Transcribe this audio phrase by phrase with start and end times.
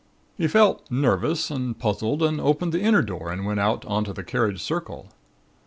[0.35, 4.13] "He felt nervous and puzzled and opened the inner door and went out on to
[4.13, 5.09] the carriage circle.